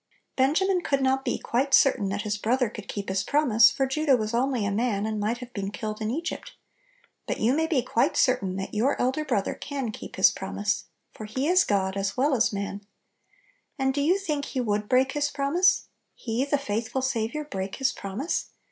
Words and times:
Benjamin 0.35 0.81
could 0.81 1.01
not 1.03 1.23
be 1.23 1.37
quite 1.37 1.75
certain 1.75 2.09
.that 2.09 2.23
his 2.23 2.35
brother 2.35 2.71
could 2.71 2.87
keep 2.87 3.07
his 3.07 3.21
prom 3.21 3.51
ise, 3.51 3.69
for 3.69 3.85
Judah 3.85 4.17
was 4.17 4.33
only 4.33 4.65
a 4.65 4.71
man, 4.71 5.05
and 5.05 5.19
might 5.19 5.37
have 5.37 5.53
been 5.53 5.69
killed 5.69 6.01
in 6.01 6.09
Egypt 6.09 6.53
But 7.27 7.39
you 7.39 7.53
may 7.55 7.67
be 7.67 7.83
quite 7.83 8.17
certain 8.17 8.55
that 8.55 8.73
your 8.73 8.99
Elder 8.99 9.23
Brother 9.23 9.53
can 9.53 9.91
keep 9.91 10.15
His 10.15 10.31
promise, 10.31 10.85
for 11.13 11.25
He 11.25 11.47
is 11.47 11.63
God 11.63 11.95
as 11.95 12.17
well 12.17 12.33
as 12.33 12.51
man. 12.51 12.81
And 13.77 13.93
do 13.93 14.01
82 14.01 14.01
Little 14.01 14.01
Pillows. 14.01 14.07
you 14.19 14.25
think 14.25 14.45
He 14.45 14.59
would 14.61 14.89
break 14.89 15.11
His 15.11 15.29
prom 15.29 15.55
ise? 15.57 15.83
He, 16.15 16.45
the 16.45 16.57
Faithful 16.57 17.03
Saviour, 17.03 17.43
break 17.43 17.75
His 17.75 17.91
promise 17.93 18.47